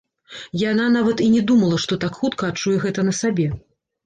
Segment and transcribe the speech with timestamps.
[0.71, 3.47] Яна нават і не думала, што так хутка адчуе гэта на сабе.